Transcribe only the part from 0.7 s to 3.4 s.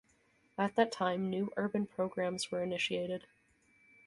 that time, new urban programs were initiated.